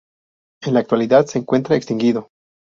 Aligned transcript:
En 0.63 0.73
la 0.73 0.79
actualidad 0.79 1.27
se 1.27 1.37
encuentra 1.37 1.75
extinguido. 1.75 2.29